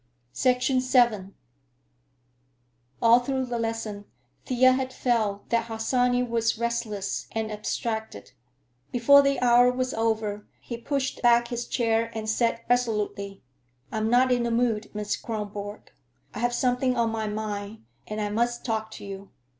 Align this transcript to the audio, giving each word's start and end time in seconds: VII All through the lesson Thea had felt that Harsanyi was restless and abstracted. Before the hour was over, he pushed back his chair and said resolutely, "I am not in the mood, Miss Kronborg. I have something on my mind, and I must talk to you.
VII 0.33 1.27
All 3.03 3.19
through 3.19 3.45
the 3.45 3.59
lesson 3.59 4.05
Thea 4.47 4.71
had 4.71 4.91
felt 4.91 5.47
that 5.49 5.65
Harsanyi 5.65 6.23
was 6.23 6.57
restless 6.57 7.27
and 7.33 7.51
abstracted. 7.51 8.31
Before 8.91 9.21
the 9.21 9.39
hour 9.41 9.71
was 9.71 9.93
over, 9.93 10.47
he 10.59 10.75
pushed 10.79 11.21
back 11.21 11.49
his 11.49 11.67
chair 11.67 12.09
and 12.15 12.27
said 12.27 12.61
resolutely, 12.67 13.43
"I 13.91 13.97
am 13.97 14.09
not 14.09 14.31
in 14.31 14.41
the 14.41 14.49
mood, 14.49 14.89
Miss 14.95 15.15
Kronborg. 15.15 15.91
I 16.33 16.39
have 16.39 16.53
something 16.55 16.97
on 16.97 17.11
my 17.11 17.27
mind, 17.27 17.83
and 18.07 18.19
I 18.19 18.29
must 18.29 18.65
talk 18.65 18.89
to 18.93 19.05
you. 19.05 19.29